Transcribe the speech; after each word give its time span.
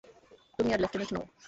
তুমি 0.59 0.69
আর 0.73 0.79
লেফটেন্যান্ট 0.81 1.11
নও। 1.15 1.25